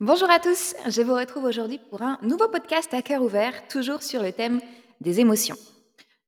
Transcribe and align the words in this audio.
Bonjour 0.00 0.30
à 0.30 0.38
tous, 0.38 0.76
je 0.86 1.02
vous 1.02 1.12
retrouve 1.12 1.42
aujourd'hui 1.42 1.80
pour 1.90 2.02
un 2.02 2.20
nouveau 2.22 2.46
podcast 2.46 2.94
à 2.94 3.02
cœur 3.02 3.20
ouvert, 3.20 3.66
toujours 3.66 4.04
sur 4.04 4.22
le 4.22 4.30
thème 4.30 4.60
des 5.00 5.18
émotions. 5.18 5.56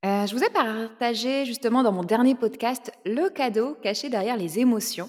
Euh, 0.05 0.27
je 0.27 0.35
vous 0.35 0.43
ai 0.43 0.51
partagé 0.51 1.45
justement 1.45 1.85
dans 1.85 1.93
mon 1.93 2.03
dernier 2.03 2.35
podcast 2.35 2.91
le 3.07 3.29
cadeau 3.31 3.77
caché 3.81 4.09
derrière 4.09 4.37
les 4.37 4.59
émotions. 4.59 5.09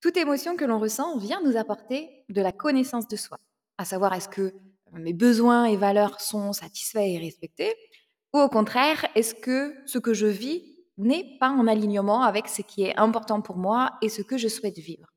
Toute 0.00 0.16
émotion 0.16 0.54
que 0.54 0.64
l'on 0.64 0.78
ressent 0.78 1.18
vient 1.18 1.40
nous 1.44 1.56
apporter 1.56 2.08
de 2.28 2.40
la 2.40 2.52
connaissance 2.52 3.08
de 3.08 3.16
soi, 3.16 3.38
à 3.76 3.84
savoir 3.84 4.14
est-ce 4.14 4.28
que 4.28 4.54
mes 4.92 5.12
besoins 5.12 5.64
et 5.64 5.76
valeurs 5.76 6.20
sont 6.20 6.52
satisfaits 6.52 6.98
et 6.98 7.18
respectés, 7.18 7.74
ou 8.32 8.38
au 8.38 8.48
contraire, 8.48 9.04
est-ce 9.16 9.34
que 9.34 9.74
ce 9.86 9.98
que 9.98 10.14
je 10.14 10.28
vis 10.28 10.62
n'est 10.96 11.36
pas 11.40 11.50
en 11.50 11.66
alignement 11.66 12.22
avec 12.22 12.46
ce 12.46 12.62
qui 12.62 12.84
est 12.84 12.96
important 12.96 13.40
pour 13.40 13.56
moi 13.56 13.94
et 14.00 14.08
ce 14.08 14.22
que 14.22 14.38
je 14.38 14.46
souhaite 14.46 14.78
vivre. 14.78 15.08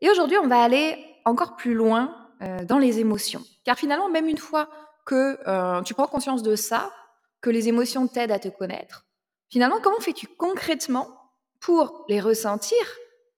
Et 0.00 0.10
aujourd'hui, 0.10 0.38
on 0.38 0.48
va 0.48 0.62
aller 0.62 0.98
encore 1.24 1.56
plus 1.56 1.74
loin 1.74 2.14
euh, 2.42 2.64
dans 2.64 2.78
les 2.78 3.00
émotions. 3.00 3.42
Car 3.64 3.78
finalement, 3.78 4.08
même 4.08 4.28
une 4.28 4.38
fois 4.38 4.68
que 5.06 5.38
euh, 5.48 5.82
tu 5.82 5.94
prends 5.94 6.06
conscience 6.06 6.42
de 6.42 6.56
ça, 6.56 6.92
que 7.40 7.50
les 7.50 7.68
émotions 7.68 8.06
t'aident 8.06 8.32
à 8.32 8.38
te 8.38 8.48
connaître, 8.48 9.06
finalement, 9.50 9.80
comment 9.82 10.00
fais-tu 10.00 10.26
concrètement 10.26 11.08
pour 11.60 12.04
les 12.08 12.20
ressentir 12.20 12.78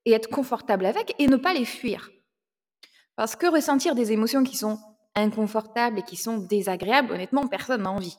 et 0.04 0.12
être 0.12 0.28
confortable 0.28 0.86
avec 0.86 1.14
et 1.18 1.26
ne 1.26 1.36
pas 1.36 1.54
les 1.54 1.64
fuir? 1.64 2.10
Parce 3.16 3.36
que 3.36 3.46
ressentir 3.46 3.94
des 3.94 4.12
émotions 4.12 4.44
qui 4.44 4.56
sont 4.56 4.78
inconfortables 5.14 5.98
et 5.98 6.02
qui 6.02 6.16
sont 6.16 6.38
désagréables, 6.38 7.12
honnêtement, 7.12 7.46
personne 7.46 7.82
n'a 7.82 7.90
envie. 7.90 8.16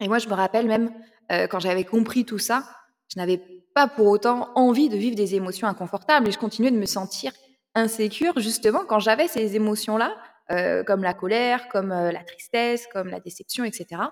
Et 0.00 0.08
moi, 0.08 0.18
je 0.18 0.28
me 0.28 0.34
rappelle 0.34 0.66
même, 0.66 0.92
euh, 1.30 1.46
quand 1.46 1.60
j'avais 1.60 1.84
compris 1.84 2.24
tout 2.24 2.38
ça, 2.38 2.64
je 3.12 3.18
n'avais 3.18 3.40
pas 3.74 3.88
pour 3.88 4.06
autant 4.06 4.50
envie 4.54 4.88
de 4.88 4.96
vivre 4.96 5.16
des 5.16 5.34
émotions 5.34 5.68
inconfortables 5.68 6.28
et 6.28 6.32
je 6.32 6.38
continuais 6.38 6.70
de 6.70 6.78
me 6.78 6.86
sentir 6.86 7.32
insécure 7.74 8.38
justement 8.38 8.80
quand 8.86 8.98
j'avais 8.98 9.28
ces 9.28 9.56
émotions-là, 9.56 10.16
euh, 10.50 10.82
comme 10.82 11.02
la 11.02 11.14
colère, 11.14 11.68
comme 11.68 11.92
euh, 11.92 12.10
la 12.10 12.24
tristesse, 12.24 12.86
comme 12.92 13.08
la 13.08 13.20
déception, 13.20 13.64
etc. 13.64 14.02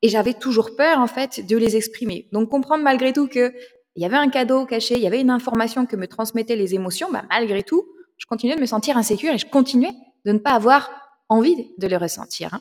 Et 0.00 0.08
j'avais 0.08 0.34
toujours 0.34 0.74
peur 0.76 0.98
en 0.98 1.06
fait 1.06 1.46
de 1.46 1.56
les 1.56 1.76
exprimer. 1.76 2.28
Donc 2.32 2.48
comprendre 2.48 2.82
malgré 2.82 3.12
tout 3.12 3.28
que 3.28 3.52
il 3.94 4.02
y 4.02 4.06
avait 4.06 4.16
un 4.16 4.30
cadeau 4.30 4.64
caché, 4.64 4.94
il 4.94 5.02
y 5.02 5.06
avait 5.06 5.20
une 5.20 5.30
information 5.30 5.84
que 5.84 5.96
me 5.96 6.06
transmettaient 6.06 6.56
les 6.56 6.74
émotions, 6.74 7.10
bah, 7.12 7.24
malgré 7.28 7.62
tout, 7.62 7.86
je 8.16 8.24
continuais 8.24 8.56
de 8.56 8.60
me 8.60 8.66
sentir 8.66 8.96
insécure 8.96 9.34
et 9.34 9.38
je 9.38 9.46
continuais 9.46 9.92
de 10.24 10.32
ne 10.32 10.38
pas 10.38 10.52
avoir 10.52 10.90
envie 11.28 11.72
de 11.76 11.86
les 11.86 11.96
ressentir. 11.96 12.54
Hein. 12.54 12.60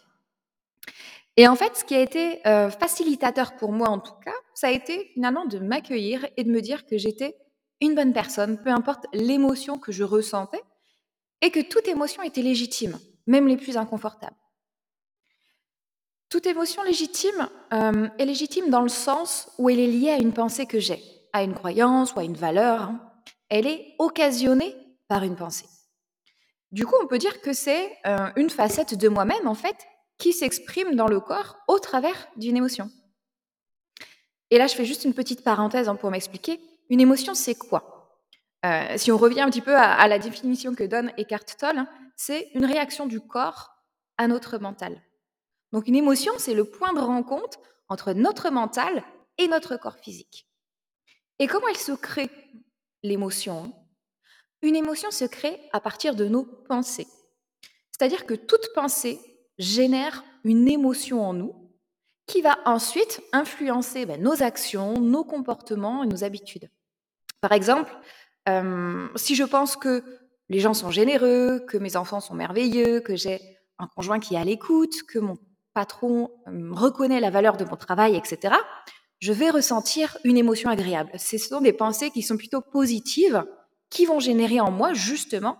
Et 1.37 1.47
en 1.47 1.55
fait, 1.55 1.77
ce 1.77 1.85
qui 1.85 1.95
a 1.95 2.01
été 2.01 2.45
euh, 2.45 2.69
facilitateur 2.69 3.55
pour 3.55 3.71
moi 3.71 3.87
en 3.87 3.99
tout 3.99 4.13
cas, 4.25 4.33
ça 4.53 4.67
a 4.67 4.71
été 4.71 5.09
finalement 5.13 5.45
de 5.45 5.59
m'accueillir 5.59 6.27
et 6.37 6.43
de 6.43 6.51
me 6.51 6.61
dire 6.61 6.85
que 6.85 6.97
j'étais 6.97 7.35
une 7.81 7.95
bonne 7.95 8.13
personne, 8.13 8.61
peu 8.61 8.69
importe 8.69 9.05
l'émotion 9.13 9.77
que 9.77 9.91
je 9.91 10.03
ressentais, 10.03 10.61
et 11.41 11.49
que 11.49 11.59
toute 11.59 11.87
émotion 11.87 12.21
était 12.23 12.43
légitime, 12.43 12.99
même 13.25 13.47
les 13.47 13.57
plus 13.57 13.77
inconfortables. 13.77 14.35
Toute 16.29 16.45
émotion 16.45 16.83
légitime 16.83 17.49
euh, 17.73 18.07
est 18.17 18.25
légitime 18.25 18.69
dans 18.69 18.81
le 18.81 18.89
sens 18.89 19.49
où 19.57 19.69
elle 19.69 19.79
est 19.79 19.87
liée 19.87 20.11
à 20.11 20.17
une 20.17 20.31
pensée 20.31 20.65
que 20.65 20.79
j'ai, 20.79 21.03
à 21.33 21.43
une 21.43 21.53
croyance 21.53 22.13
ou 22.13 22.19
à 22.19 22.23
une 22.23 22.35
valeur. 22.35 22.83
Hein. 22.83 23.11
Elle 23.49 23.67
est 23.67 23.95
occasionnée 23.99 24.75
par 25.09 25.23
une 25.23 25.35
pensée. 25.35 25.65
Du 26.71 26.85
coup, 26.85 26.95
on 27.01 27.07
peut 27.07 27.17
dire 27.17 27.41
que 27.41 27.51
c'est 27.51 27.91
euh, 28.05 28.29
une 28.37 28.49
facette 28.49 28.95
de 28.95 29.09
moi-même, 29.09 29.45
en 29.45 29.55
fait, 29.55 29.75
qui 30.17 30.31
s'exprime 30.31 30.95
dans 30.95 31.07
le 31.07 31.19
corps 31.19 31.57
au 31.67 31.79
travers 31.79 32.29
d'une 32.37 32.55
émotion. 32.55 32.89
Et 34.51 34.57
là, 34.57 34.67
je 34.67 34.75
fais 34.75 34.85
juste 34.85 35.05
une 35.05 35.13
petite 35.13 35.43
parenthèse 35.43 35.87
hein, 35.87 35.95
pour 35.95 36.11
m'expliquer. 36.11 36.59
Une 36.89 36.99
émotion, 36.99 37.33
c'est 37.33 37.55
quoi? 37.55 38.19
Euh, 38.65 38.97
Si 38.97 39.11
on 39.11 39.17
revient 39.17 39.41
un 39.41 39.49
petit 39.49 39.61
peu 39.61 39.75
à, 39.75 40.07
la 40.07 40.19
définition 40.19 40.75
que 40.75 40.83
donne 40.83 41.11
Eckhart 41.17 41.45
Tolle, 41.57 41.79
hein, 41.79 41.87
c'est 42.17 42.49
une 42.53 42.65
réaction 42.65 43.07
du 43.07 43.21
corps 43.21 43.71
à 44.17 44.27
notre 44.27 44.57
mental. 44.57 45.01
Donc 45.71 45.87
une 45.87 45.95
émotion, 45.95 46.33
c'est 46.37 46.53
le 46.53 46.65
point 46.65 46.93
de 46.93 46.99
rencontre 46.99 47.59
entre 47.87 48.11
notre 48.11 48.49
mental 48.49 49.03
et 49.37 49.47
notre 49.47 49.77
corps 49.77 49.97
physique. 49.97 50.47
Et 51.39 51.47
comment 51.47 51.69
elle 51.69 51.77
se 51.77 51.93
crée, 51.93 52.29
l'émotion? 53.03 53.73
Une 54.61 54.75
émotion 54.75 55.11
se 55.11 55.25
crée 55.25 55.59
à 55.71 55.79
partir 55.79 56.13
de 56.13 56.25
nos 56.25 56.43
pensées. 56.43 57.07
C'est-à-dire 57.91 58.25
que 58.25 58.33
toute 58.33 58.73
pensée 58.75 59.19
génère 59.57 60.23
une 60.43 60.67
émotion 60.67 61.23
en 61.23 61.33
nous 61.33 61.60
qui 62.27 62.41
va 62.41 62.57
ensuite 62.65 63.21
influencer 63.33 64.05
ben, 64.05 64.21
nos 64.21 64.43
actions, 64.43 64.99
nos 64.99 65.23
comportements 65.23 66.03
et 66.03 66.07
nos 66.07 66.23
habitudes. 66.23 66.69
Par 67.41 67.51
exemple, 67.51 67.91
euh, 68.47 69.07
si 69.15 69.35
je 69.35 69.43
pense 69.43 69.75
que 69.75 70.03
les 70.49 70.59
gens 70.59 70.73
sont 70.73 70.91
généreux, 70.91 71.63
que 71.67 71.77
mes 71.77 71.95
enfants 71.95 72.19
sont 72.19 72.35
merveilleux, 72.35 72.99
que 72.99 73.15
j'ai 73.15 73.39
un 73.79 73.87
conjoint 73.87 74.19
qui 74.19 74.35
est 74.35 74.37
à 74.37 74.43
l'écoute, 74.43 75.03
que 75.07 75.19
mon 75.19 75.37
patron 75.73 76.29
euh, 76.47 76.69
reconnaît 76.71 77.19
la 77.19 77.29
valeur 77.29 77.57
de 77.57 77.65
mon 77.65 77.75
travail, 77.75 78.15
etc., 78.15 78.55
je 79.19 79.33
vais 79.33 79.51
ressentir 79.51 80.17
une 80.23 80.37
émotion 80.37 80.69
agréable. 80.69 81.11
Ce 81.17 81.37
sont 81.37 81.61
des 81.61 81.73
pensées 81.73 82.09
qui 82.09 82.23
sont 82.23 82.37
plutôt 82.37 82.61
positives, 82.61 83.45
qui 83.89 84.05
vont 84.05 84.19
générer 84.19 84.59
en 84.59 84.71
moi 84.71 84.93
justement 84.93 85.57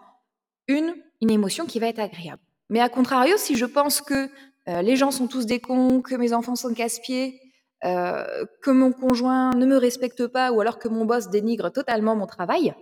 une, 0.67 0.95
une 1.21 1.29
émotion 1.29 1.67
qui 1.67 1.79
va 1.79 1.87
être 1.87 1.99
agréable. 1.99 2.41
Mais 2.69 2.79
à 2.79 2.89
contrario, 2.89 3.35
si 3.37 3.55
je 3.55 3.65
pense 3.65 4.01
que 4.01 4.29
euh, 4.67 4.81
les 4.81 4.95
gens 4.95 5.11
sont 5.11 5.27
tous 5.27 5.45
des 5.45 5.59
cons, 5.59 6.01
que 6.01 6.15
mes 6.15 6.33
enfants 6.33 6.55
sont 6.55 6.73
casse-pieds, 6.73 7.39
euh, 7.83 8.45
que 8.61 8.71
mon 8.71 8.91
conjoint 8.91 9.51
ne 9.51 9.65
me 9.65 9.77
respecte 9.77 10.27
pas 10.27 10.51
ou 10.51 10.61
alors 10.61 10.77
que 10.77 10.87
mon 10.87 11.05
boss 11.05 11.29
dénigre 11.29 11.71
totalement 11.71 12.15
mon 12.15 12.27
travail, 12.27 12.75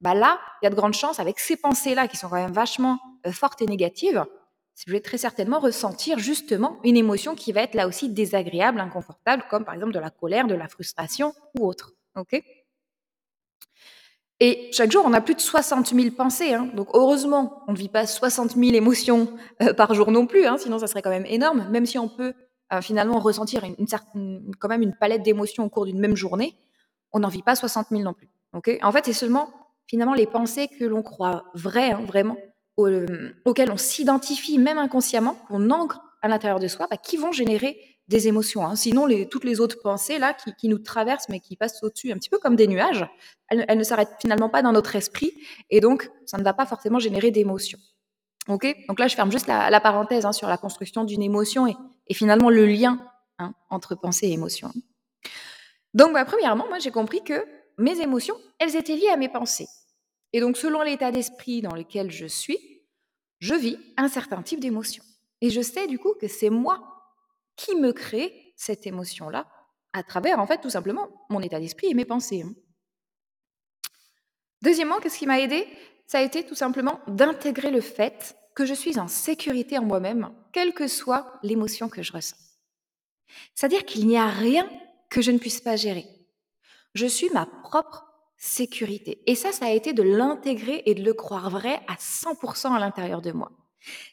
bah 0.00 0.14
là, 0.14 0.38
il 0.60 0.66
y 0.66 0.68
a 0.68 0.70
de 0.70 0.76
grandes 0.76 0.94
chances 0.94 1.18
avec 1.18 1.40
ces 1.40 1.56
pensées-là 1.56 2.08
qui 2.08 2.16
sont 2.16 2.28
quand 2.28 2.36
même 2.36 2.52
vachement 2.52 2.98
euh, 3.26 3.32
fortes 3.32 3.62
et 3.62 3.66
négatives, 3.66 4.24
je 4.86 4.90
vais 4.90 5.00
très 5.00 5.18
certainement 5.18 5.60
ressentir 5.60 6.18
justement 6.18 6.78
une 6.82 6.96
émotion 6.96 7.34
qui 7.34 7.52
va 7.52 7.62
être 7.62 7.74
là 7.74 7.86
aussi 7.86 8.08
désagréable, 8.08 8.80
inconfortable, 8.80 9.44
comme 9.48 9.64
par 9.64 9.74
exemple 9.74 9.92
de 9.92 10.00
la 10.00 10.10
colère, 10.10 10.46
de 10.46 10.54
la 10.54 10.68
frustration 10.68 11.32
ou 11.58 11.66
autre. 11.66 11.92
Ok? 12.16 12.42
Et 14.40 14.68
chaque 14.72 14.90
jour, 14.90 15.04
on 15.06 15.12
a 15.12 15.20
plus 15.20 15.34
de 15.34 15.40
60 15.40 15.94
000 15.94 16.10
pensées. 16.10 16.54
Hein. 16.54 16.68
Donc 16.74 16.88
heureusement, 16.92 17.62
on 17.68 17.72
ne 17.72 17.76
vit 17.76 17.88
pas 17.88 18.06
60 18.06 18.56
000 18.56 18.74
émotions 18.74 19.28
par 19.76 19.94
jour 19.94 20.10
non 20.10 20.26
plus, 20.26 20.46
hein, 20.46 20.56
sinon 20.58 20.78
ça 20.78 20.86
serait 20.86 21.02
quand 21.02 21.10
même 21.10 21.26
énorme, 21.26 21.68
même 21.70 21.86
si 21.86 21.98
on 21.98 22.08
peut 22.08 22.34
euh, 22.72 22.80
finalement 22.80 23.18
ressentir 23.18 23.62
une, 23.64 23.86
certaine, 23.86 24.50
quand 24.58 24.68
même 24.68 24.82
une 24.82 24.94
palette 24.94 25.22
d'émotions 25.22 25.64
au 25.64 25.68
cours 25.68 25.84
d'une 25.84 26.00
même 26.00 26.16
journée, 26.16 26.54
on 27.12 27.20
n'en 27.20 27.28
vit 27.28 27.42
pas 27.42 27.54
60 27.54 27.88
000 27.90 28.02
non 28.02 28.14
plus. 28.14 28.28
En 28.82 28.92
fait, 28.92 29.04
c'est 29.04 29.12
seulement 29.12 29.50
finalement 29.86 30.14
les 30.14 30.26
pensées 30.26 30.68
que 30.68 30.84
l'on 30.84 31.02
croit 31.02 31.44
vraies, 31.54 31.92
hein, 31.92 32.02
vraiment, 32.06 32.36
euh, 32.78 33.34
auxquelles 33.44 33.70
on 33.70 33.76
s'identifie 33.76 34.58
même 34.58 34.78
inconsciemment, 34.78 35.34
qu'on 35.48 35.70
ancre 35.70 36.00
à 36.22 36.28
l'intérieur 36.28 36.58
de 36.58 36.68
soi, 36.68 36.86
bah, 36.90 36.96
qui 36.96 37.16
vont 37.16 37.32
générer 37.32 37.78
des 38.08 38.28
émotions. 38.28 38.66
Hein. 38.66 38.76
Sinon, 38.76 39.08
toutes 39.30 39.44
les 39.44 39.60
autres 39.60 39.80
pensées 39.82 40.18
là 40.18 40.34
qui, 40.34 40.68
nous 40.68 40.78
traversent, 40.78 41.28
mais 41.28 41.40
qui 41.40 41.56
passent 41.56 41.82
au-dessus, 41.82 42.12
un 42.12 42.16
petit 42.16 42.28
peu 42.28 42.38
comme 42.38 42.56
des 42.56 42.66
nuages, 42.66 43.06
elles, 43.48 43.64
elles 43.68 43.78
ne 43.78 43.84
s'arrêtent 43.84 44.16
finalement 44.20 44.48
pas 44.48 44.62
dans 44.62 44.72
notre 44.72 44.94
esprit, 44.96 45.32
et 45.70 45.80
donc 45.80 46.10
ça 46.26 46.38
ne 46.38 46.42
va 46.42 46.52
pas 46.52 46.66
forcément 46.66 46.98
générer 46.98 47.30
d'émotions. 47.30 47.78
Ok? 48.48 48.76
Donc 48.88 48.98
là, 48.98 49.08
je 49.08 49.14
ferme 49.14 49.32
juste 49.32 49.46
la, 49.46 49.80
parenthèse 49.80 50.26
hein, 50.26 50.32
sur 50.32 50.48
la 50.48 50.58
construction 50.58 51.04
d'une 51.04 51.22
émotion 51.22 51.66
et, 51.66 52.14
finalement 52.14 52.50
le 52.50 52.66
lien 52.66 52.98
hein, 53.38 53.54
entre 53.70 53.94
pensée 53.94 54.26
et 54.26 54.32
émotion. 54.32 54.70
Donc, 55.94 56.12
bah, 56.12 56.24
premièrement, 56.24 56.66
moi, 56.68 56.78
j'ai 56.78 56.90
compris 56.90 57.22
que 57.22 57.46
mes 57.78 58.00
émotions, 58.00 58.36
elles 58.58 58.76
étaient 58.76 58.96
liées 58.96 59.08
à 59.08 59.16
mes 59.16 59.28
pensées. 59.28 59.68
Et 60.32 60.40
donc, 60.40 60.56
selon 60.56 60.82
l'état 60.82 61.10
d'esprit 61.10 61.62
dans 61.62 61.74
lequel 61.74 62.10
je 62.10 62.26
suis, 62.26 62.58
je 63.38 63.54
vis 63.54 63.78
un 63.96 64.08
certain 64.08 64.42
type 64.42 64.60
d'émotion. 64.60 65.04
Et 65.40 65.50
je 65.50 65.60
sais 65.60 65.86
du 65.86 65.98
coup 65.98 66.14
que 66.20 66.28
c'est 66.28 66.50
moi 66.50 66.93
qui 67.56 67.76
me 67.76 67.92
crée 67.92 68.54
cette 68.56 68.86
émotion-là 68.86 69.46
à 69.92 70.02
travers, 70.02 70.38
en 70.40 70.46
fait, 70.46 70.60
tout 70.60 70.70
simplement 70.70 71.08
mon 71.30 71.40
état 71.40 71.60
d'esprit 71.60 71.88
et 71.88 71.94
mes 71.94 72.04
pensées. 72.04 72.42
Hein. 72.42 72.54
Deuxièmement, 74.62 74.98
qu'est-ce 74.98 75.18
qui 75.18 75.26
m'a 75.26 75.40
aidé? 75.40 75.66
Ça 76.06 76.18
a 76.18 76.22
été 76.22 76.44
tout 76.44 76.54
simplement 76.54 77.00
d'intégrer 77.06 77.70
le 77.70 77.80
fait 77.80 78.36
que 78.54 78.64
je 78.64 78.74
suis 78.74 78.98
en 78.98 79.08
sécurité 79.08 79.78
en 79.78 79.84
moi-même, 79.84 80.32
quelle 80.52 80.74
que 80.74 80.88
soit 80.88 81.38
l'émotion 81.42 81.88
que 81.88 82.02
je 82.02 82.12
ressens. 82.12 82.36
C'est-à-dire 83.54 83.84
qu'il 83.84 84.06
n'y 84.06 84.16
a 84.16 84.28
rien 84.28 84.68
que 85.10 85.22
je 85.22 85.30
ne 85.30 85.38
puisse 85.38 85.60
pas 85.60 85.76
gérer. 85.76 86.06
Je 86.94 87.06
suis 87.06 87.30
ma 87.30 87.46
propre 87.46 88.06
sécurité. 88.36 89.22
Et 89.26 89.34
ça, 89.34 89.52
ça 89.52 89.66
a 89.66 89.70
été 89.70 89.92
de 89.92 90.02
l'intégrer 90.02 90.82
et 90.86 90.94
de 90.94 91.02
le 91.02 91.14
croire 91.14 91.50
vrai 91.50 91.80
à 91.88 91.94
100% 91.94 92.74
à 92.74 92.78
l'intérieur 92.78 93.22
de 93.22 93.32
moi. 93.32 93.50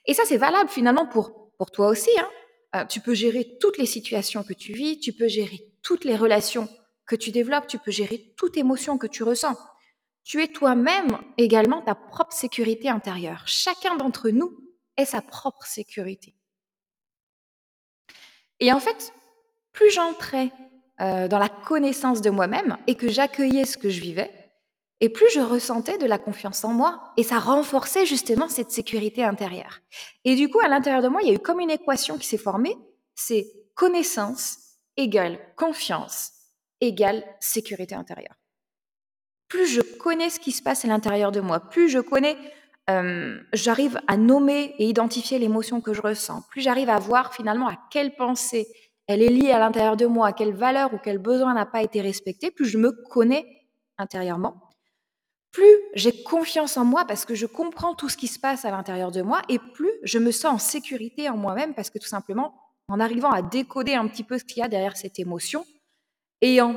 Et 0.06 0.14
ça, 0.14 0.24
c'est 0.26 0.38
valable 0.38 0.70
finalement 0.70 1.06
pour, 1.06 1.52
pour 1.58 1.72
toi 1.72 1.88
aussi. 1.88 2.10
Hein. 2.20 2.30
Euh, 2.76 2.86
tu 2.86 3.02
peux 3.02 3.14
gérer 3.14 3.58
toutes 3.60 3.78
les 3.78 3.86
situations 3.86 4.44
que 4.44 4.54
tu 4.54 4.74
vis, 4.74 5.00
tu 5.00 5.14
peux 5.14 5.28
gérer 5.28 5.68
toutes 5.82 6.06
les 6.06 6.16
relations 6.16 6.70
que 7.06 7.16
tu 7.16 7.32
développes, 7.32 7.68
tu 7.68 7.78
peux 7.78 7.92
gérer 7.92 8.34
toute 8.38 8.58
émotion 8.58 8.98
que 8.98 9.08
tu 9.08 9.24
ressens. 9.24 9.58
Tu 10.24 10.42
es 10.42 10.48
toi-même 10.48 11.18
également 11.38 11.82
ta 11.82 11.96
propre 11.96 12.34
sécurité 12.34 12.90
intérieure. 12.90 13.44
Chacun 13.48 13.98
d'entre 13.98 14.30
nous 14.30 14.58
est 14.96 15.06
sa 15.06 15.22
propre 15.22 15.66
sécurité. 15.66 16.36
Et 18.60 18.72
en 18.72 18.80
fait, 18.80 19.14
plus 19.72 19.90
j'entrais 19.90 20.52
euh, 21.02 21.28
dans 21.28 21.40
la 21.40 21.50
connaissance 21.50 22.22
de 22.22 22.30
moi-même 22.30 22.78
et 22.88 22.96
que 22.96 23.10
j'accueillais 23.10 23.66
ce 23.66 23.78
que 23.78 23.90
je 23.90 24.00
vivais, 24.00 24.32
et 25.02 25.10
plus 25.10 25.30
je 25.34 25.40
ressentais 25.40 25.98
de 25.98 26.06
la 26.06 26.20
confiance 26.20 26.64
en 26.64 26.74
moi, 26.74 27.12
et 27.18 27.24
ça 27.24 27.40
renforçait 27.40 28.06
justement 28.06 28.48
cette 28.48 28.72
sécurité 28.72 29.24
intérieure. 29.24 29.80
Et 30.24 30.36
du 30.36 30.48
coup, 30.48 30.60
à 30.60 30.68
l'intérieur 30.68 31.02
de 31.02 31.08
moi, 31.08 31.22
il 31.24 31.28
y 31.28 31.32
a 31.32 31.34
eu 31.34 31.40
comme 31.40 31.60
une 31.60 31.72
équation 31.72 32.18
qui 32.20 32.28
s'est 32.28 32.38
formée, 32.38 32.78
c'est 33.16 33.48
connaissance 33.76 34.60
égale 34.98 35.40
confiance 35.56 36.34
égale 36.82 37.24
sécurité 37.40 37.96
intérieure. 37.96 38.36
Plus 39.48 39.68
je 39.68 39.82
connais 39.82 40.30
ce 40.30 40.40
qui 40.40 40.52
se 40.52 40.64
passe 40.64 40.86
à 40.86 40.88
l'intérieur 40.88 41.32
de 41.32 41.40
moi, 41.40 41.60
plus 41.60 41.90
je 41.90 42.00
connais, 42.00 42.38
euh, 42.90 43.40
j'arrive 43.54 44.00
à 44.08 44.18
nommer 44.18 44.76
et 44.78 44.88
identifier 44.88 45.40
l'émotion 45.40 45.82
que 45.82 45.94
je 45.94 46.02
ressens, 46.02 46.44
plus 46.50 46.62
j'arrive 46.62 46.90
à 46.90 47.00
voir 47.00 47.34
finalement 47.34 47.68
à 47.68 47.78
quelle 47.92 48.16
pensée 48.16 48.68
elle 49.08 49.22
est 49.22 49.30
liée 49.30 49.52
à 49.52 49.60
l'intérieur 49.60 49.98
de 49.98 50.06
moi, 50.06 50.28
à 50.28 50.34
quelle 50.34 50.54
valeur 50.54 50.94
ou 50.94 50.98
quel 50.98 51.18
besoin 51.18 51.54
n'a 51.54 51.66
pas 51.66 51.84
été 51.84 52.02
respecté, 52.02 52.50
plus 52.50 52.66
je 52.66 52.78
me 52.78 52.92
connais 53.10 53.46
intérieurement, 53.98 54.71
plus 55.52 55.78
j'ai 55.94 56.24
confiance 56.24 56.78
en 56.78 56.86
moi 56.86 57.06
parce 57.06 57.26
que 57.26 57.36
je 57.36 57.46
comprends 57.46 57.96
tout 57.96 58.10
ce 58.10 58.18
qui 58.18 58.28
se 58.28 58.40
passe 58.40 58.66
à 58.66 58.72
l'intérieur 58.72 59.12
de 59.12 59.22
moi 59.22 59.42
et 59.50 59.60
plus 59.60 59.92
je 60.04 60.18
me 60.18 60.32
sens 60.32 60.54
en 60.54 60.58
sécurité 60.58 61.30
en 61.30 61.38
moi-même 61.38 61.74
parce 61.74 61.90
que 61.90 62.00
tout 62.00 62.08
simplement, 62.08 62.56
en 62.88 63.00
arrivant 63.00 63.32
à 63.32 63.42
décoder 63.42 63.94
un 63.94 64.08
petit 64.08 64.24
peu 64.24 64.38
ce 64.38 64.44
qu'il 64.44 64.58
y 64.58 64.64
a 64.64 64.68
derrière 64.68 64.98
cette 64.98 65.20
émotion 65.20 65.66
et 66.42 66.62
en, 66.62 66.76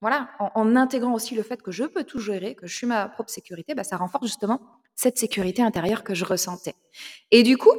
voilà, 0.00 0.30
en, 0.38 0.76
intégrant 0.76 1.14
aussi 1.14 1.34
le 1.34 1.42
fait 1.42 1.62
que 1.62 1.72
je 1.72 1.84
peux 1.84 2.04
tout 2.04 2.20
gérer, 2.20 2.54
que 2.54 2.66
je 2.66 2.76
suis 2.76 2.86
ma 2.86 3.08
propre 3.08 3.30
sécurité, 3.30 3.74
bah, 3.74 3.84
ça 3.84 3.96
renforce 3.96 4.26
justement 4.26 4.60
cette 4.94 5.18
sécurité 5.18 5.62
intérieure 5.62 6.04
que 6.04 6.14
je 6.14 6.24
ressentais. 6.24 6.74
Et 7.30 7.42
du 7.42 7.56
coup, 7.56 7.74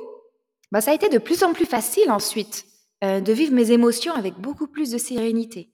bah, 0.71 0.81
ça 0.81 0.91
a 0.91 0.93
été 0.93 1.09
de 1.09 1.17
plus 1.17 1.43
en 1.43 1.53
plus 1.53 1.65
facile 1.65 2.11
ensuite 2.11 2.65
euh, 3.03 3.21
de 3.21 3.31
vivre 3.31 3.53
mes 3.53 3.71
émotions 3.71 4.13
avec 4.13 4.35
beaucoup 4.35 4.67
plus 4.67 4.91
de 4.91 4.97
sérénité, 4.97 5.69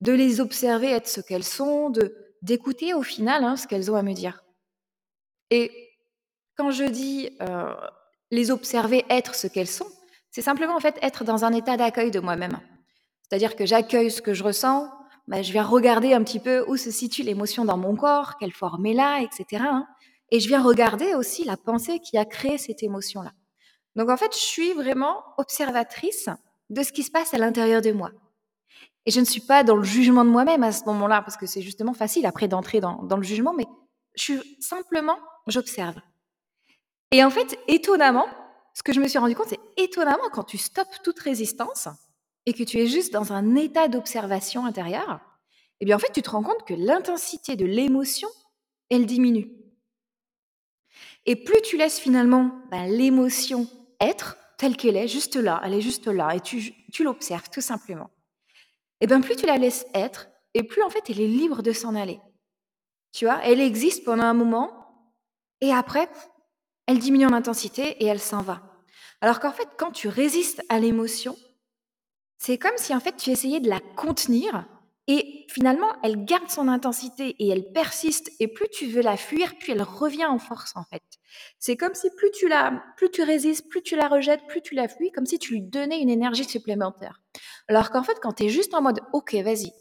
de 0.00 0.12
les 0.12 0.40
observer 0.40 0.90
être 0.90 1.08
ce 1.08 1.20
qu'elles 1.20 1.44
sont, 1.44 1.90
de 1.90 2.14
d'écouter 2.42 2.92
au 2.94 3.02
final 3.02 3.44
hein, 3.44 3.56
ce 3.56 3.66
qu'elles 3.66 3.90
ont 3.90 3.96
à 3.96 4.02
me 4.02 4.12
dire. 4.12 4.44
Et 5.50 5.70
quand 6.56 6.70
je 6.70 6.84
dis 6.84 7.30
euh, 7.40 7.74
les 8.30 8.50
observer 8.50 9.04
être 9.08 9.34
ce 9.34 9.46
qu'elles 9.46 9.68
sont, 9.68 9.88
c'est 10.30 10.42
simplement 10.42 10.76
en 10.76 10.80
fait 10.80 10.98
être 11.02 11.24
dans 11.24 11.44
un 11.44 11.52
état 11.52 11.76
d'accueil 11.76 12.10
de 12.10 12.20
moi-même. 12.20 12.58
C'est-à-dire 13.22 13.56
que 13.56 13.66
j'accueille 13.66 14.10
ce 14.10 14.22
que 14.22 14.34
je 14.34 14.42
ressens, 14.42 14.90
bah, 15.28 15.42
je 15.42 15.52
viens 15.52 15.64
regarder 15.64 16.14
un 16.14 16.22
petit 16.24 16.40
peu 16.40 16.64
où 16.68 16.76
se 16.76 16.90
situe 16.90 17.22
l'émotion 17.22 17.64
dans 17.64 17.76
mon 17.76 17.96
corps, 17.96 18.36
quelle 18.38 18.52
forme 18.52 18.86
est 18.86 18.94
là, 18.94 19.20
etc. 19.20 19.64
Et 20.30 20.40
je 20.40 20.48
viens 20.48 20.62
regarder 20.62 21.14
aussi 21.14 21.44
la 21.44 21.56
pensée 21.56 22.00
qui 22.00 22.18
a 22.18 22.24
créé 22.24 22.58
cette 22.58 22.82
émotion-là. 22.82 23.32
Donc 23.94 24.08
en 24.08 24.16
fait, 24.16 24.32
je 24.34 24.40
suis 24.40 24.72
vraiment 24.72 25.22
observatrice 25.38 26.28
de 26.70 26.82
ce 26.82 26.92
qui 26.92 27.02
se 27.02 27.10
passe 27.10 27.34
à 27.34 27.38
l'intérieur 27.38 27.82
de 27.82 27.92
moi. 27.92 28.10
Et 29.06 29.10
je 29.10 29.20
ne 29.20 29.24
suis 29.24 29.40
pas 29.40 29.64
dans 29.64 29.76
le 29.76 29.82
jugement 29.82 30.24
de 30.24 30.30
moi-même 30.30 30.62
à 30.62 30.72
ce 30.72 30.84
moment-là, 30.84 31.22
parce 31.22 31.36
que 31.36 31.46
c'est 31.46 31.62
justement 31.62 31.92
facile 31.92 32.26
après 32.26 32.48
d'entrer 32.48 32.80
dans, 32.80 33.16
le 33.16 33.22
jugement, 33.22 33.52
mais 33.52 33.66
je 34.14 34.22
suis 34.22 34.56
simplement, 34.60 35.18
j'observe. 35.46 35.96
Et 37.10 37.24
en 37.24 37.30
fait, 37.30 37.58
étonnamment, 37.66 38.26
ce 38.74 38.82
que 38.82 38.92
je 38.92 39.00
me 39.00 39.08
suis 39.08 39.18
rendu 39.18 39.34
compte, 39.34 39.48
c'est 39.48 39.60
étonnamment 39.76 40.28
quand 40.32 40.44
tu 40.44 40.56
stoppes 40.56 41.02
toute 41.02 41.18
résistance 41.18 41.88
et 42.46 42.52
que 42.52 42.62
tu 42.62 42.78
es 42.78 42.86
juste 42.86 43.12
dans 43.12 43.32
un 43.32 43.56
état 43.56 43.88
d'observation 43.88 44.64
intérieure, 44.64 45.20
eh 45.80 45.84
bien 45.84 45.96
en 45.96 45.98
fait, 45.98 46.12
tu 46.12 46.22
te 46.22 46.30
rends 46.30 46.42
compte 46.42 46.64
que 46.64 46.74
l'intensité 46.74 47.56
de 47.56 47.66
l'émotion, 47.66 48.28
elle 48.88 49.04
diminue. 49.04 49.50
Et 51.26 51.36
plus 51.36 51.60
tu 51.62 51.76
laisses 51.76 51.98
finalement 51.98 52.52
ben, 52.70 52.86
l'émotion 52.86 53.68
être 54.00 54.36
telle 54.58 54.76
qu'elle 54.76 54.96
est, 54.96 55.08
juste 55.08 55.36
là, 55.36 55.60
elle 55.64 55.74
est 55.74 55.80
juste 55.80 56.06
là, 56.06 56.34
et 56.34 56.40
tu, 56.40 56.72
tu 56.92 57.02
l'observes 57.02 57.50
tout 57.50 57.60
simplement 57.60 58.10
et 59.02 59.06
bien 59.08 59.20
plus 59.20 59.34
tu 59.34 59.46
la 59.46 59.58
laisses 59.58 59.84
être, 59.94 60.28
et 60.54 60.62
plus 60.62 60.82
en 60.82 60.88
fait 60.88 61.10
elle 61.10 61.20
est 61.20 61.26
libre 61.26 61.62
de 61.62 61.72
s'en 61.72 61.96
aller. 61.96 62.20
Tu 63.12 63.26
vois, 63.26 63.40
elle 63.44 63.60
existe 63.60 64.04
pendant 64.04 64.22
un 64.22 64.32
moment, 64.32 64.70
et 65.60 65.72
après, 65.72 66.08
elle 66.86 67.00
diminue 67.00 67.26
en 67.26 67.32
intensité 67.32 67.82
et 68.02 68.06
elle 68.06 68.20
s'en 68.20 68.42
va. 68.42 68.62
Alors 69.20 69.40
qu'en 69.40 69.52
fait, 69.52 69.68
quand 69.76 69.90
tu 69.90 70.08
résistes 70.08 70.62
à 70.68 70.78
l'émotion, 70.78 71.36
c'est 72.38 72.58
comme 72.58 72.76
si 72.76 72.94
en 72.94 73.00
fait 73.00 73.16
tu 73.16 73.30
essayais 73.30 73.60
de 73.60 73.68
la 73.68 73.80
contenir 73.96 74.66
et 75.08 75.46
finalement 75.48 75.92
elle 76.02 76.24
garde 76.24 76.48
son 76.48 76.68
intensité 76.68 77.34
et 77.38 77.48
elle 77.48 77.72
persiste 77.72 78.30
et 78.40 78.48
plus 78.48 78.68
tu 78.68 78.86
veux 78.86 79.02
la 79.02 79.16
fuir, 79.16 79.56
plus 79.58 79.72
elle 79.72 79.82
revient 79.82 80.26
en 80.26 80.38
force 80.38 80.72
en 80.76 80.84
fait. 80.84 81.02
C'est 81.58 81.76
comme 81.76 81.94
si 81.94 82.08
plus 82.16 82.30
tu 82.32 82.48
la 82.48 82.82
plus 82.96 83.10
tu 83.10 83.22
résistes, 83.22 83.68
plus 83.68 83.82
tu 83.82 83.96
la 83.96 84.08
rejettes, 84.08 84.46
plus 84.48 84.62
tu 84.62 84.74
la 84.74 84.88
fuis, 84.88 85.12
comme 85.12 85.26
si 85.26 85.38
tu 85.38 85.54
lui 85.54 85.62
donnais 85.62 86.00
une 86.00 86.10
énergie 86.10 86.44
supplémentaire. 86.44 87.20
Alors 87.68 87.90
qu'en 87.90 88.02
fait, 88.02 88.18
quand 88.20 88.32
tu 88.32 88.44
es 88.44 88.48
juste 88.48 88.74
en 88.74 88.82
mode 88.82 89.00
OK, 89.12 89.34
vas-y. 89.34 89.72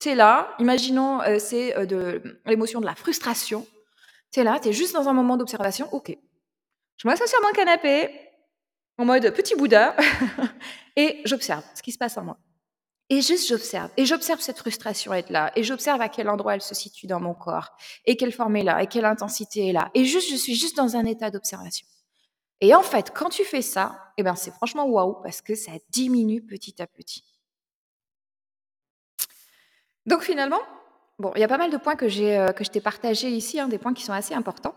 Tu 0.00 0.10
es 0.10 0.14
là, 0.14 0.54
imaginons 0.58 1.20
euh, 1.22 1.38
c'est 1.38 1.76
euh, 1.76 1.84
de 1.86 2.40
l'émotion 2.46 2.80
de 2.80 2.86
la 2.86 2.94
frustration. 2.94 3.66
Tu 4.32 4.40
es 4.40 4.44
là, 4.44 4.58
tu 4.60 4.68
es 4.68 4.72
juste 4.72 4.94
dans 4.94 5.08
un 5.08 5.12
moment 5.12 5.36
d'observation. 5.36 5.92
OK. 5.92 6.16
Je 6.96 7.08
m'assois 7.08 7.26
sur 7.26 7.40
mon 7.42 7.52
canapé 7.52 8.10
en 8.98 9.04
mode 9.04 9.30
petit 9.34 9.54
Bouddha 9.54 9.96
et 10.96 11.20
j'observe 11.24 11.64
ce 11.74 11.82
qui 11.82 11.92
se 11.92 11.98
passe 11.98 12.16
en 12.16 12.24
moi. 12.24 12.38
Et 13.10 13.22
juste 13.22 13.48
j'observe. 13.48 13.90
Et 13.96 14.06
j'observe 14.06 14.40
cette 14.40 14.58
frustration 14.58 15.12
être 15.12 15.30
là. 15.30 15.50
Et 15.56 15.64
j'observe 15.64 16.00
à 16.00 16.08
quel 16.08 16.28
endroit 16.28 16.54
elle 16.54 16.62
se 16.62 16.76
situe 16.76 17.08
dans 17.08 17.18
mon 17.18 17.34
corps. 17.34 17.70
Et 18.04 18.16
quelle 18.16 18.32
forme 18.32 18.56
est 18.56 18.62
là. 18.62 18.80
Et 18.82 18.86
quelle 18.86 19.04
intensité 19.04 19.68
est 19.68 19.72
là. 19.72 19.90
Et 19.94 20.04
juste, 20.04 20.30
je 20.30 20.36
suis 20.36 20.54
juste 20.54 20.76
dans 20.76 20.96
un 20.96 21.04
état 21.04 21.30
d'observation. 21.30 21.86
Et 22.60 22.74
en 22.74 22.82
fait, 22.82 23.12
quand 23.14 23.30
tu 23.30 23.44
fais 23.44 23.62
ça, 23.62 24.12
eh 24.16 24.22
ben, 24.22 24.34
c'est 24.34 24.50
franchement 24.50 24.84
waouh 24.86 25.22
parce 25.22 25.40
que 25.40 25.54
ça 25.54 25.72
diminue 25.90 26.42
petit 26.42 26.80
à 26.82 26.86
petit. 26.86 27.24
Donc 30.06 30.22
finalement, 30.22 30.60
bon, 31.18 31.32
il 31.36 31.40
y 31.40 31.44
a 31.44 31.48
pas 31.48 31.58
mal 31.58 31.70
de 31.70 31.76
points 31.76 31.96
que, 31.96 32.08
j'ai, 32.08 32.36
euh, 32.36 32.52
que 32.52 32.64
je 32.64 32.70
t'ai 32.70 32.80
partagés 32.80 33.30
ici, 33.30 33.60
hein, 33.60 33.68
des 33.68 33.78
points 33.78 33.94
qui 33.94 34.02
sont 34.02 34.12
assez 34.12 34.34
importants. 34.34 34.74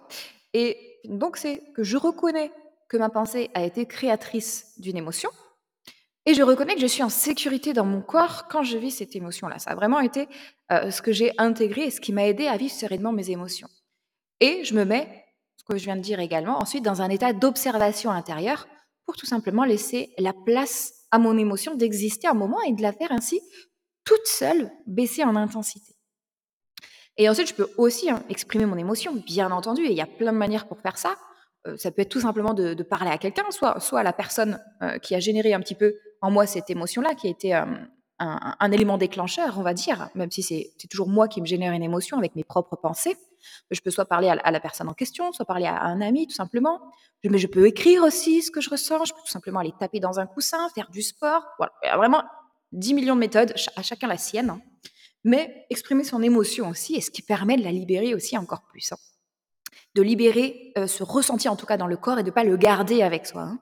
Et 0.53 0.99
donc 1.05 1.37
c'est 1.37 1.61
que 1.73 1.83
je 1.83 1.97
reconnais 1.97 2.51
que 2.87 2.97
ma 2.97 3.09
pensée 3.09 3.49
a 3.53 3.63
été 3.63 3.85
créatrice 3.85 4.73
d'une 4.77 4.97
émotion, 4.97 5.29
et 6.25 6.33
je 6.33 6.41
reconnais 6.41 6.75
que 6.75 6.81
je 6.81 6.87
suis 6.87 7.03
en 7.03 7.09
sécurité 7.09 7.73
dans 7.73 7.85
mon 7.85 8.01
corps 8.01 8.47
quand 8.47 8.63
je 8.63 8.77
vis 8.77 8.91
cette 8.91 9.15
émotion-là. 9.15 9.59
Ça 9.59 9.71
a 9.71 9.75
vraiment 9.75 9.99
été 9.99 10.29
euh, 10.71 10.89
ce 10.89 11.01
que 11.01 11.11
j'ai 11.11 11.33
intégré 11.37 11.83
et 11.83 11.91
ce 11.91 11.99
qui 11.99 12.13
m'a 12.13 12.25
aidé 12.27 12.47
à 12.47 12.55
vivre 12.55 12.73
sereinement 12.73 13.11
mes 13.11 13.29
émotions. 13.29 13.67
Et 14.39 14.63
je 14.63 14.73
me 14.73 14.85
mets, 14.85 15.22
que 15.67 15.77
je 15.77 15.85
viens 15.85 15.95
de 15.95 16.01
dire 16.01 16.19
également, 16.19 16.59
ensuite 16.59 16.83
dans 16.83 17.01
un 17.01 17.09
état 17.09 17.33
d'observation 17.33 18.11
intérieure 18.11 18.67
pour 19.05 19.15
tout 19.15 19.25
simplement 19.25 19.63
laisser 19.63 20.13
la 20.17 20.33
place 20.33 20.93
à 21.11 21.19
mon 21.19 21.37
émotion 21.37 21.75
d'exister 21.75 22.27
un 22.27 22.33
moment 22.33 22.61
et 22.61 22.73
de 22.73 22.81
la 22.81 22.93
faire 22.93 23.11
ainsi 23.11 23.41
toute 24.03 24.25
seule 24.25 24.71
baisser 24.87 25.23
en 25.23 25.35
intensité. 25.35 25.93
Et 27.17 27.29
ensuite, 27.29 27.47
je 27.47 27.53
peux 27.53 27.69
aussi 27.77 28.09
hein, 28.09 28.23
exprimer 28.29 28.65
mon 28.65 28.77
émotion, 28.77 29.13
bien 29.13 29.51
entendu, 29.51 29.83
et 29.83 29.91
il 29.91 29.97
y 29.97 30.01
a 30.01 30.07
plein 30.07 30.33
de 30.33 30.37
manières 30.37 30.67
pour 30.67 30.79
faire 30.79 30.97
ça. 30.97 31.15
Euh, 31.67 31.77
ça 31.77 31.91
peut 31.91 32.01
être 32.01 32.09
tout 32.09 32.21
simplement 32.21 32.53
de, 32.53 32.81
parler 32.83 33.11
à 33.11 33.17
quelqu'un, 33.17 33.43
soit, 33.51 33.99
à 33.99 34.03
la 34.03 34.13
personne 34.13 34.59
euh, 34.81 34.97
qui 34.97 35.13
a 35.15 35.19
généré 35.19 35.53
un 35.53 35.59
petit 35.59 35.75
peu 35.75 35.95
en 36.21 36.31
moi 36.31 36.47
cette 36.47 36.69
émotion-là, 36.69 37.13
qui 37.13 37.27
a 37.27 37.29
été 37.29 37.55
euh, 37.55 37.65
un, 38.19 38.71
élément 38.71 38.97
déclencheur, 38.97 39.57
on 39.57 39.63
va 39.63 39.73
dire, 39.73 40.09
même 40.15 40.31
si 40.31 40.43
c'est 40.43 40.87
toujours 40.89 41.09
moi 41.09 41.27
qui 41.27 41.41
me 41.41 41.45
génère 41.45 41.73
une 41.73 41.83
émotion 41.83 42.17
avec 42.17 42.35
mes 42.35 42.43
propres 42.43 42.75
pensées. 42.75 43.17
Je 43.71 43.81
peux 43.81 43.91
soit 43.91 44.05
parler 44.05 44.29
à, 44.29 44.51
la 44.51 44.59
personne 44.59 44.87
en 44.87 44.93
question, 44.93 45.31
soit 45.33 45.45
parler 45.45 45.65
à, 45.65 45.81
un 45.83 45.99
ami, 45.99 46.27
tout 46.27 46.35
simplement. 46.35 46.79
Mais 47.23 47.37
je 47.37 47.47
peux 47.47 47.67
écrire 47.67 48.03
aussi 48.03 48.41
ce 48.41 48.51
que 48.51 48.61
je 48.61 48.69
ressens, 48.69 49.05
je 49.05 49.13
peux 49.13 49.21
tout 49.21 49.31
simplement 49.31 49.59
aller 49.59 49.73
taper 49.77 49.99
dans 49.99 50.19
un 50.19 50.25
coussin, 50.25 50.69
faire 50.75 50.89
du 50.89 51.01
sport. 51.01 51.43
Voilà, 51.57 51.73
il 51.83 51.87
y 51.87 51.89
a 51.89 51.97
vraiment 51.97 52.23
10 52.71 52.93
millions 52.93 53.15
de 53.15 53.19
méthodes, 53.19 53.53
à 53.75 53.81
chacun 53.81 54.07
la 54.07 54.17
sienne. 54.17 54.49
Hein. 54.49 54.61
Mais 55.25 55.65
exprimer 55.69 56.03
son 56.03 56.21
émotion 56.21 56.69
aussi, 56.69 56.95
et 56.95 57.01
ce 57.01 57.11
qui 57.11 57.21
permet 57.21 57.57
de 57.57 57.63
la 57.63 57.71
libérer 57.71 58.13
aussi 58.13 58.37
encore 58.37 58.63
plus. 58.63 58.91
Hein 58.91 58.97
de 59.95 60.01
libérer 60.01 60.73
euh, 60.77 60.87
ce 60.87 61.03
ressenti 61.03 61.47
en 61.47 61.55
tout 61.55 61.65
cas 61.65 61.77
dans 61.77 61.87
le 61.87 61.97
corps 61.97 62.19
et 62.19 62.23
de 62.23 62.29
ne 62.29 62.33
pas 62.33 62.43
le 62.43 62.57
garder 62.57 63.01
avec 63.01 63.25
soi. 63.25 63.41
Hein. 63.41 63.59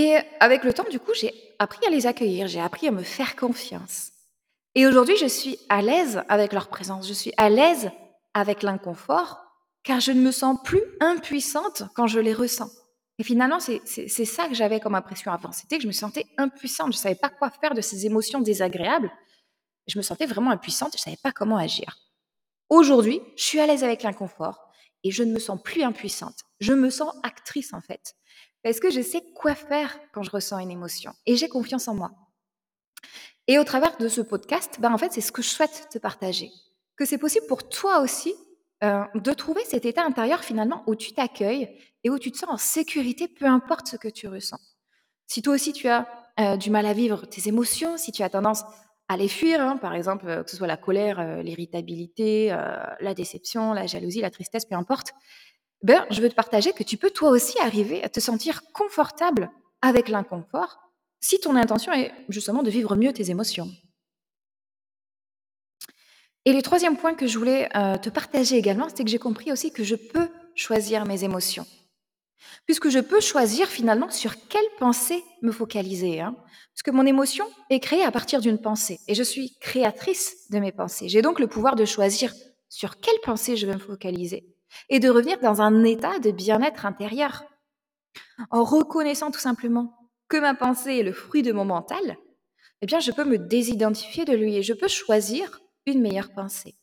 Et 0.00 0.16
avec 0.40 0.64
le 0.64 0.72
temps, 0.72 0.88
du 0.90 0.98
coup, 0.98 1.12
j'ai 1.12 1.30
appris 1.58 1.86
à 1.86 1.90
les 1.90 2.06
accueillir, 2.06 2.48
j'ai 2.48 2.58
appris 2.58 2.88
à 2.88 2.90
me 2.90 3.02
faire 3.02 3.36
confiance. 3.36 4.12
Et 4.74 4.86
aujourd'hui, 4.86 5.14
je 5.18 5.26
suis 5.26 5.58
à 5.68 5.82
l'aise 5.82 6.22
avec 6.30 6.54
leur 6.54 6.68
présence, 6.68 7.06
je 7.06 7.12
suis 7.12 7.34
à 7.36 7.50
l'aise 7.50 7.90
avec 8.32 8.62
l'inconfort, 8.62 9.42
car 9.82 10.00
je 10.00 10.12
ne 10.12 10.22
me 10.22 10.32
sens 10.32 10.56
plus 10.64 10.80
impuissante 11.00 11.82
quand 11.94 12.06
je 12.06 12.18
les 12.18 12.32
ressens. 12.32 12.70
Et 13.18 13.24
finalement, 13.24 13.60
c'est 13.60 14.24
ça 14.24 14.48
que 14.48 14.54
j'avais 14.54 14.80
comme 14.80 14.94
impression 14.94 15.32
avant, 15.32 15.52
c'était 15.52 15.76
que 15.76 15.82
je 15.82 15.88
me 15.88 15.92
sentais 15.92 16.24
impuissante, 16.38 16.94
je 16.94 16.96
ne 16.96 17.02
savais 17.02 17.14
pas 17.14 17.28
quoi 17.28 17.50
faire 17.50 17.74
de 17.74 17.82
ces 17.82 18.06
émotions 18.06 18.40
désagréables, 18.40 19.12
je 19.86 19.98
me 19.98 20.02
sentais 20.02 20.24
vraiment 20.24 20.50
impuissante, 20.50 20.92
je 20.92 20.98
ne 20.98 21.02
savais 21.02 21.18
pas 21.22 21.32
comment 21.32 21.58
agir. 21.58 21.98
Aujourd'hui, 22.70 23.20
je 23.36 23.42
suis 23.42 23.60
à 23.60 23.66
l'aise 23.66 23.84
avec 23.84 24.02
l'inconfort 24.02 24.70
et 25.04 25.10
je 25.10 25.24
ne 25.24 25.32
me 25.34 25.38
sens 25.38 25.60
plus 25.62 25.82
impuissante. 25.82 26.38
Je 26.58 26.72
me 26.72 26.88
sens 26.88 27.12
actrice 27.22 27.74
en 27.74 27.82
fait. 27.82 28.14
Parce 28.62 28.80
que 28.80 28.90
je 28.90 29.00
sais 29.00 29.22
quoi 29.34 29.54
faire 29.54 29.98
quand 30.12 30.22
je 30.22 30.30
ressens 30.30 30.58
une 30.58 30.70
émotion 30.70 31.12
et 31.26 31.36
j'ai 31.36 31.48
confiance 31.48 31.88
en 31.88 31.94
moi? 31.94 32.10
Et 33.46 33.58
au 33.58 33.64
travers 33.64 33.96
de 33.96 34.08
ce 34.08 34.20
podcast, 34.20 34.76
ben 34.80 34.92
en 34.92 34.98
fait, 34.98 35.12
c'est 35.12 35.20
ce 35.20 35.32
que 35.32 35.42
je 35.42 35.48
souhaite 35.48 35.88
te 35.90 35.98
partager. 35.98 36.50
Que 36.96 37.04
c'est 37.04 37.18
possible 37.18 37.46
pour 37.46 37.68
toi 37.68 38.00
aussi 38.00 38.34
euh, 38.82 39.04
de 39.14 39.32
trouver 39.32 39.62
cet 39.66 39.84
état 39.84 40.04
intérieur 40.04 40.42
finalement 40.42 40.82
où 40.86 40.94
tu 40.94 41.12
t'accueilles 41.12 41.68
et 42.02 42.10
où 42.10 42.18
tu 42.18 42.30
te 42.32 42.38
sens 42.38 42.48
en 42.48 42.56
sécurité, 42.56 43.28
peu 43.28 43.46
importe 43.46 43.88
ce 43.88 43.96
que 43.96 44.08
tu 44.08 44.28
ressens. 44.28 44.60
Si 45.26 45.42
toi 45.42 45.54
aussi 45.54 45.72
tu 45.72 45.88
as 45.88 46.08
euh, 46.38 46.56
du 46.56 46.70
mal 46.70 46.86
à 46.86 46.92
vivre 46.92 47.26
tes 47.26 47.48
émotions, 47.48 47.98
si 47.98 48.12
tu 48.12 48.22
as 48.22 48.30
tendance 48.30 48.62
à 49.08 49.16
les 49.16 49.28
fuir, 49.28 49.60
hein, 49.60 49.76
par 49.76 49.94
exemple, 49.94 50.28
euh, 50.28 50.42
que 50.42 50.50
ce 50.50 50.56
soit 50.56 50.66
la 50.66 50.76
colère, 50.76 51.42
l'irritabilité, 51.42 52.48
la 53.00 53.14
déception, 53.14 53.72
la 53.72 53.86
jalousie, 53.86 54.20
la 54.20 54.30
tristesse, 54.30 54.64
peu 54.64 54.76
importe, 54.76 55.12
ben, 55.82 56.06
je 56.10 56.20
veux 56.20 56.28
te 56.28 56.34
partager 56.34 56.72
que 56.72 56.82
tu 56.82 56.96
peux 56.96 57.10
toi 57.10 57.30
aussi 57.30 57.58
arriver 57.60 58.02
à 58.02 58.08
te 58.08 58.20
sentir 58.20 58.62
confortable 58.72 59.50
avec 59.82 60.08
l'inconfort 60.08 60.78
si 61.20 61.38
ton 61.40 61.56
intention 61.56 61.92
est 61.92 62.12
justement 62.28 62.62
de 62.62 62.70
vivre 62.70 62.96
mieux 62.96 63.12
tes 63.12 63.30
émotions. 63.30 63.70
Et 66.44 66.52
le 66.52 66.62
troisième 66.62 66.96
point 66.96 67.14
que 67.14 67.26
je 67.26 67.38
voulais 67.38 67.68
te 68.02 68.08
partager 68.08 68.56
également, 68.56 68.88
c'est 68.88 69.04
que 69.04 69.10
j'ai 69.10 69.18
compris 69.18 69.52
aussi 69.52 69.72
que 69.72 69.84
je 69.84 69.94
peux 69.94 70.28
choisir 70.54 71.04
mes 71.04 71.24
émotions 71.24 71.66
puisque 72.66 72.88
je 72.88 72.98
peux 72.98 73.20
choisir 73.20 73.68
finalement 73.68 74.10
sur 74.10 74.34
quelle 74.48 74.62
pensée 74.78 75.24
me 75.42 75.52
focaliser. 75.52 76.20
Hein. 76.20 76.34
Parce 76.72 76.82
que 76.84 76.90
mon 76.90 77.06
émotion 77.06 77.44
est 77.68 77.80
créée 77.80 78.04
à 78.04 78.10
partir 78.10 78.40
d'une 78.40 78.58
pensée, 78.58 79.00
et 79.08 79.14
je 79.14 79.22
suis 79.22 79.56
créatrice 79.60 80.48
de 80.50 80.58
mes 80.58 80.72
pensées. 80.72 81.08
J'ai 81.08 81.22
donc 81.22 81.40
le 81.40 81.46
pouvoir 81.46 81.76
de 81.76 81.84
choisir 81.84 82.32
sur 82.68 83.00
quelle 83.00 83.18
pensée 83.24 83.56
je 83.56 83.66
veux 83.66 83.74
me 83.74 83.78
focaliser, 83.78 84.54
et 84.88 85.00
de 85.00 85.08
revenir 85.08 85.38
dans 85.40 85.60
un 85.60 85.84
état 85.84 86.18
de 86.18 86.30
bien-être 86.30 86.86
intérieur. 86.86 87.44
En 88.50 88.64
reconnaissant 88.64 89.30
tout 89.30 89.40
simplement 89.40 89.96
que 90.28 90.36
ma 90.36 90.54
pensée 90.54 90.98
est 90.98 91.02
le 91.02 91.12
fruit 91.12 91.42
de 91.42 91.52
mon 91.52 91.64
mental, 91.64 92.16
eh 92.82 92.86
bien 92.86 93.00
je 93.00 93.12
peux 93.12 93.24
me 93.24 93.38
désidentifier 93.38 94.24
de 94.24 94.32
lui, 94.32 94.56
et 94.56 94.62
je 94.62 94.72
peux 94.72 94.88
choisir 94.88 95.60
une 95.86 96.00
meilleure 96.00 96.32
pensée. 96.32 96.76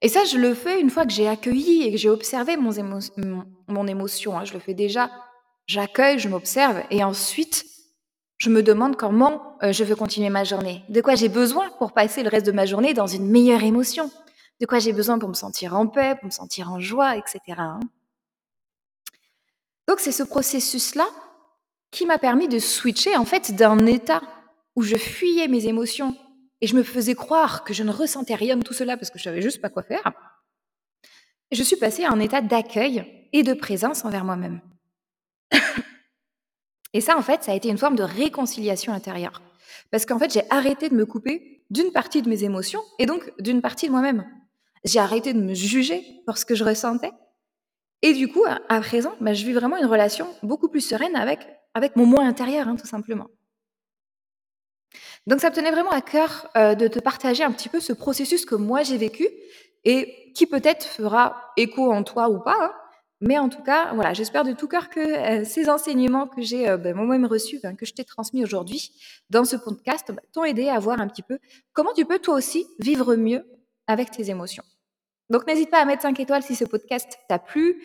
Et 0.00 0.08
ça, 0.08 0.24
je 0.24 0.36
le 0.36 0.52
fais 0.52 0.80
une 0.80 0.90
fois 0.90 1.06
que 1.06 1.12
j'ai 1.12 1.28
accueilli 1.28 1.84
et 1.84 1.92
que 1.92 1.96
j'ai 1.96 2.10
observé 2.10 2.56
mon, 2.56 3.86
émotion. 3.86 4.36
Hein. 4.36 4.44
Je 4.44 4.52
le 4.52 4.58
fais 4.58 4.74
déjà, 4.74 5.10
j'accueille, 5.66 6.18
je 6.18 6.28
m'observe 6.28 6.82
et 6.90 7.04
ensuite, 7.04 7.64
je 8.38 8.50
me 8.50 8.64
demande 8.64 8.96
comment 8.96 9.56
euh, 9.62 9.72
je 9.72 9.84
veux 9.84 9.94
continuer 9.94 10.28
ma 10.28 10.42
journée. 10.42 10.82
De 10.88 11.00
quoi 11.00 11.14
j'ai 11.14 11.28
besoin 11.28 11.70
pour 11.78 11.92
passer 11.92 12.24
le 12.24 12.28
reste 12.28 12.46
de 12.46 12.50
ma 12.50 12.66
journée 12.66 12.94
dans 12.94 13.06
une 13.06 13.28
meilleure 13.28 13.62
émotion? 13.62 14.10
De 14.60 14.66
quoi 14.66 14.78
j'ai 14.78 14.92
besoin 14.92 15.18
pour 15.18 15.28
me 15.28 15.34
sentir 15.34 15.74
en 15.74 15.86
paix, 15.86 16.14
pour 16.16 16.26
me 16.26 16.30
sentir 16.30 16.70
en 16.70 16.80
joie, 16.80 17.16
etc. 17.16 17.40
Hein. 17.58 17.80
Donc 19.88 20.00
c'est 20.00 20.12
ce 20.12 20.22
processus-là 20.22 21.06
qui 21.90 22.06
m'a 22.06 22.18
permis 22.18 22.48
de 22.48 22.58
switcher 22.58 23.16
en 23.16 23.24
fait 23.24 23.54
d'un 23.54 23.86
état 23.86 24.22
où 24.76 24.82
je 24.82 24.96
fuyais 24.96 25.48
mes 25.48 25.66
émotions 25.66 26.16
et 26.60 26.66
je 26.66 26.76
me 26.76 26.82
faisais 26.82 27.14
croire 27.14 27.64
que 27.64 27.74
je 27.74 27.82
ne 27.82 27.90
ressentais 27.90 28.34
rien 28.34 28.56
de 28.56 28.62
tout 28.62 28.72
cela 28.72 28.96
parce 28.96 29.10
que 29.10 29.18
je 29.18 29.24
savais 29.24 29.42
juste 29.42 29.60
pas 29.60 29.68
quoi 29.68 29.82
faire. 29.82 30.12
Je 31.50 31.62
suis 31.62 31.76
passée 31.76 32.04
à 32.04 32.10
un 32.10 32.20
état 32.20 32.40
d'accueil 32.40 33.28
et 33.32 33.42
de 33.42 33.52
présence 33.52 34.04
envers 34.04 34.24
moi-même. 34.24 34.60
et 36.94 37.00
ça, 37.00 37.18
en 37.18 37.22
fait, 37.22 37.42
ça 37.42 37.52
a 37.52 37.54
été 37.54 37.68
une 37.68 37.78
forme 37.78 37.96
de 37.96 38.02
réconciliation 38.02 38.92
intérieure. 38.92 39.42
Parce 39.90 40.06
qu'en 40.06 40.18
fait, 40.18 40.32
j'ai 40.32 40.50
arrêté 40.50 40.88
de 40.88 40.94
me 40.94 41.04
couper 41.04 41.62
d'une 41.68 41.92
partie 41.92 42.22
de 42.22 42.28
mes 42.28 42.44
émotions 42.44 42.82
et 42.98 43.06
donc 43.06 43.32
d'une 43.38 43.60
partie 43.60 43.86
de 43.86 43.92
moi-même. 43.92 44.24
J'ai 44.84 44.98
arrêté 44.98 45.32
de 45.32 45.40
me 45.40 45.54
juger 45.54 46.04
pour 46.26 46.38
ce 46.38 46.44
que 46.44 46.54
je 46.54 46.64
ressentais. 46.64 47.12
Et 48.02 48.14
du 48.14 48.28
coup, 48.28 48.44
à 48.68 48.80
présent, 48.80 49.14
bah, 49.20 49.32
je 49.32 49.46
vis 49.46 49.52
vraiment 49.52 49.76
une 49.76 49.86
relation 49.86 50.26
beaucoup 50.42 50.68
plus 50.68 50.80
sereine 50.80 51.14
avec, 51.14 51.96
mon 51.96 52.04
moi 52.04 52.24
intérieur, 52.24 52.66
hein, 52.66 52.76
tout 52.76 52.86
simplement. 52.86 53.28
Donc 55.28 55.40
ça 55.40 55.50
me 55.50 55.54
tenait 55.54 55.70
vraiment 55.70 55.92
à 55.92 56.00
cœur 56.00 56.50
euh, 56.56 56.74
de 56.74 56.88
te 56.88 56.98
partager 56.98 57.44
un 57.44 57.52
petit 57.52 57.68
peu 57.68 57.78
ce 57.78 57.92
processus 57.92 58.44
que 58.44 58.56
moi 58.56 58.82
j'ai 58.82 58.96
vécu 58.96 59.28
et 59.84 60.32
qui 60.34 60.46
peut-être 60.46 60.84
fera 60.84 61.52
écho 61.56 61.92
en 61.92 62.02
toi 62.02 62.28
ou 62.28 62.40
pas. 62.40 62.56
Hein. 62.60 62.72
Mais 63.20 63.38
en 63.38 63.48
tout 63.48 63.62
cas, 63.62 63.94
voilà, 63.94 64.14
j'espère 64.14 64.42
de 64.42 64.52
tout 64.52 64.66
cœur 64.66 64.90
que 64.90 64.98
euh, 64.98 65.44
ces 65.44 65.68
enseignements 65.70 66.26
que 66.26 66.42
j'ai 66.42 66.68
euh, 66.68 66.76
ben, 66.76 66.96
moi-même 66.96 67.24
reçus, 67.24 67.60
que 67.78 67.86
je 67.86 67.92
t'ai 67.94 68.04
transmis 68.04 68.42
aujourd'hui 68.42 68.90
dans 69.30 69.44
ce 69.44 69.54
podcast, 69.54 70.10
bah, 70.10 70.22
t'ont 70.32 70.42
aidé 70.42 70.68
à 70.68 70.80
voir 70.80 71.00
un 71.00 71.06
petit 71.06 71.22
peu 71.22 71.38
comment 71.72 71.92
tu 71.94 72.04
peux 72.04 72.18
toi 72.18 72.34
aussi 72.34 72.66
vivre 72.80 73.14
mieux 73.14 73.44
avec 73.86 74.10
tes 74.10 74.28
émotions. 74.28 74.64
Donc 75.32 75.46
n'hésite 75.46 75.70
pas 75.70 75.80
à 75.80 75.84
mettre 75.86 76.02
5 76.02 76.20
étoiles 76.20 76.42
si 76.42 76.54
ce 76.54 76.64
podcast 76.64 77.18
t'a 77.26 77.38
plu 77.38 77.82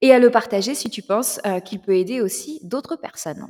et 0.00 0.12
à 0.12 0.18
le 0.18 0.30
partager 0.30 0.74
si 0.74 0.88
tu 0.88 1.02
penses 1.02 1.40
qu'il 1.66 1.80
peut 1.80 1.94
aider 1.94 2.22
aussi 2.22 2.58
d'autres 2.62 2.96
personnes. 2.96 3.46